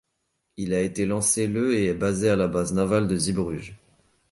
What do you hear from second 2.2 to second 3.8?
à la Base navale de Zeebruges.